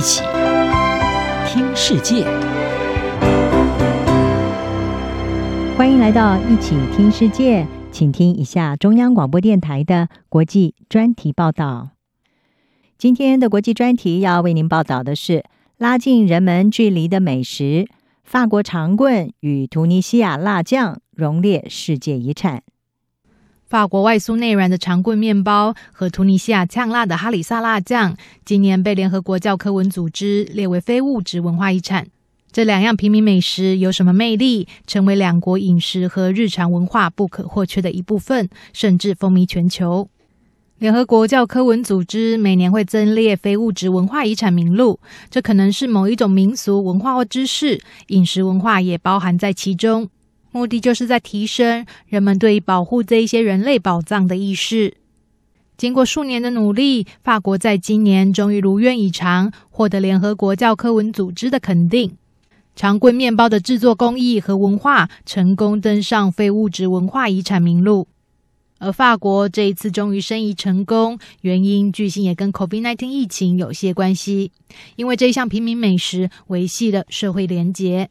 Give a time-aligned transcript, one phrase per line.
[0.00, 0.22] 一起
[1.46, 2.24] 听世界，
[5.76, 11.90] 欢迎来到一起听世界，请听一下中央广播电台的国际专题报道。
[12.96, 15.44] 今天的国际专题要为您报道的是
[15.76, 17.86] 拉近人们距离的美食——
[18.24, 22.62] 法国长棍与突尼西亚辣酱荣列世界遗产。
[23.70, 32.08] 法国外酥内软的长棍面包和突尼西亚呛辣的哈里萨辣酱，今年被联合国教科文组织列为非物质文化遗产。
[32.50, 40.08] 这两样平民美食有什么魅力，成为两国饮食和日常文化不可或缺的一部分，甚至风靡全球？
[40.78, 44.98] 联合国教科文组织每年会增列非物质文化遗产名录，
[45.30, 50.08] 这可能是某一种民俗文化或知识，饮食文化也包含在其中。
[50.52, 54.94] 目的就是在提升人们对于保护这一些人类宝藏的意识。
[55.76, 62.16] 经过数年的努力，法国在今年终于如愿以偿，获得联合国教科文组织的肯定。
[62.76, 68.08] 长棍面包的制作工艺和文化成功登上非物质文化遗产名录。
[68.78, 74.52] 而法国这一次终于申遗成功，原因据悉也跟 COVID-19 疫情有些关系，
[74.96, 78.08] 因为这一项平民美食维系了社会连结。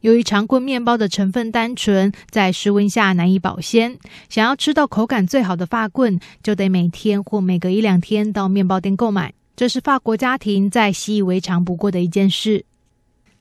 [0.00, 9.34] 由于长棍面包的成分单纯，在室温下难以保鲜，想要吃到口感最好的法棍，就得每天或每隔一两天到面包店购买。
[9.56, 12.64] 这是法国家庭再习以为常不过的一件事。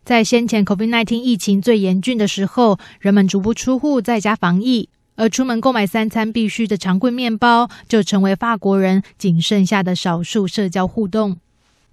[0.03, 11.37] 在先前 COVID-19 疫情最严峻的时候，人们足不出户在家防疫，而出门购买三餐必需的长棍面包，就成为法国人仅剩下的少数社交互动。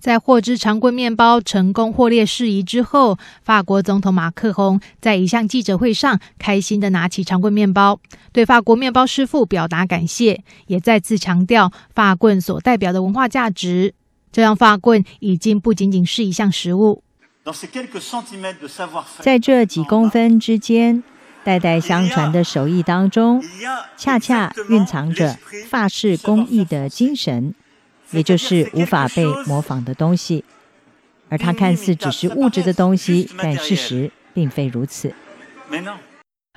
[0.05, 7.99] 在获知长棍面包成功获列事宜之后，法国总统马克宏在一项记者会上开心地拿起长棍面包，
[8.31, 13.95] 对法国面包师傅表达感谢，也再次强调法棍所代表的文化价值。
[14.31, 17.03] 这样，法棍已经不仅仅是一项食物。
[19.21, 21.03] 在这几公分之间，
[21.43, 23.43] 代代相传的手艺当中，
[23.97, 25.39] 恰恰蕴藏着
[25.71, 27.55] 法式工艺的精神。
[28.15, 30.45] 也就是无法被模仿的东西，
[31.29, 35.13] 而它看似只是物质的东西，但事实并非如此。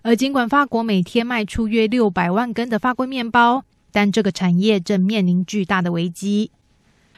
[0.03, 6.51] 而尽管法国每天卖出约六百万根的法棍面包，但这个产业正面临巨大的危机。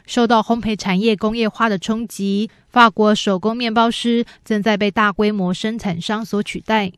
[0.05, 6.93] 受到烘焙产业工业化的冲击，法国手工面包师正在被大规模生产商所取代。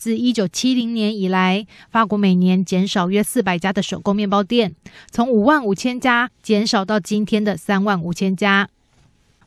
[0.00, 4.74] 自一九七零年以来，法国每年减少约四百家的手工面包店，
[5.10, 8.70] 从五万五千家减少到今天的三万五千家。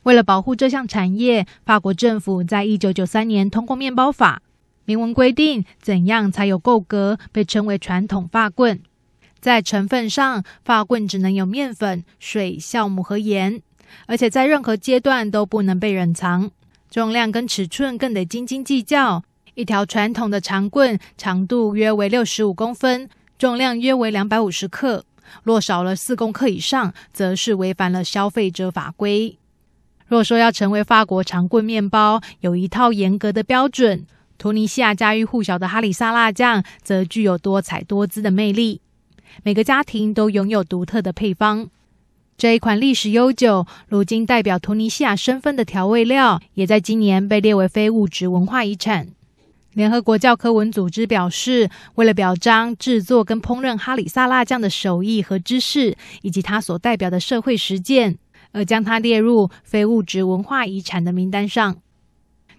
[0.04, 4.42] 为了保护这项产业，法国政府在一九九三年通过面包法，
[4.84, 8.78] 明文规定怎样才有够格被称为传统法棍。
[9.40, 13.60] 在成分上，法棍只能有面粉、水、酵母和盐，
[14.06, 16.52] 而且在任何阶段都不能被冷藏。
[16.88, 19.24] 重量跟尺寸更得斤斤计较。
[19.54, 25.04] 一条传统的长棍长度约为六十五公分，重量约为两百五十克。
[25.42, 29.38] 若少了四公克以上，则是违反了消费者法规。
[30.06, 34.06] 若说要成为法国长棍面包，有一套严格的标准，
[34.36, 38.80] 突尼西亚家喻户晓的哈里萨辣酱则具有多彩多姿的魅力。
[39.42, 41.70] 每个家庭都拥有独特的配方。
[42.36, 49.08] 这一款历史悠久、如今代表突尼西亚身份的调味料，也在今年被列为非物质文化遗产。
[49.74, 58.16] 联合国教科文组织表示，为了表彰制作跟烹饪哈里萨辣酱的手艺和知识，以及它所代表的社会实践，
[58.52, 61.76] 而将它列入非物质文化遗产的名单上。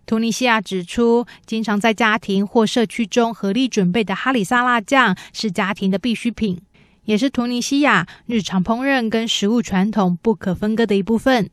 [0.06, 6.62] 突尼西亚指出，经常在家庭或社区中合力准备的哈里萨辣酱是家庭的必需品，
[7.06, 11.50] 也是突尼西亚日常烹饪跟食物传统不可分割的一部分。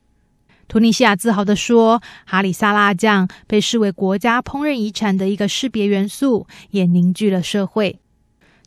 [0.73, 8.01] 突尼西亚自豪地说：“哈里萨辣酱被视为国家烹饪遗产的一个识别元素，也凝聚了社会。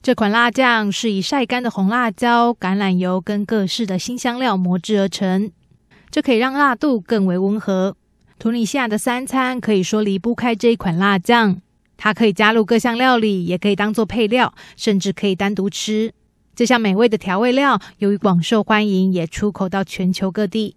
[0.03, 5.49] 这款辣酱是以晒干的红辣椒、橄榄油跟各式的新香料磨制而成，
[6.11, 7.97] 这可以让辣度更为温和。
[8.37, 11.59] 突尼西亚的三餐可以说离不开这一款辣酱，
[11.97, 16.13] 它可以加入各项料理，也可以当做配料，甚至可以单独吃。
[16.55, 20.75] 这项美味的调味料由于广受欢迎，也出口到全球各地。”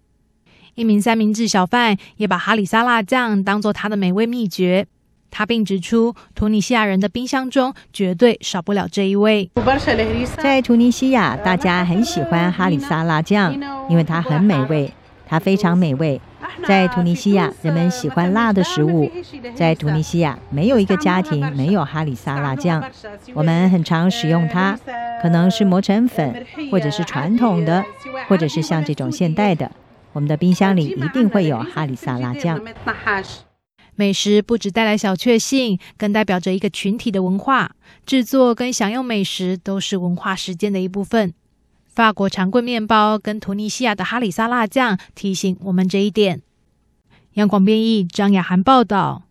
[0.79, 4.87] 一名三明治小贩也把哈里萨辣酱当做他的美味秘诀，
[5.29, 9.51] 他并指出，突尼西亚人的冰箱中绝对少不了这一味。
[10.37, 13.53] 在突尼西亚，大家很喜欢哈里萨辣酱，
[13.89, 14.89] 因为它很美味，
[15.27, 16.21] 它非常美味。
[16.65, 19.11] 在突尼西亚，人们喜欢辣的食物。
[19.53, 22.81] 在突尼西亚，没有一个家庭没有哈里萨辣酱，
[23.33, 24.79] 我们很常使用它，
[25.21, 27.83] 可能是磨成粉，或者是传统的，
[28.29, 29.69] 或者是像这种现代的。
[30.13, 32.59] 我们的冰箱里一定会有哈里萨辣酱。
[33.95, 37.75] 美食不只带来小确幸，更代表着一个群体的文化。
[38.05, 41.33] 制作跟享用美食都是文化实践的一部分。
[41.87, 46.41] 法国长棍面包跟图尼西亚的哈里萨辣酱提醒我们这一点。
[47.33, 49.23] 央广编译张雅涵报道。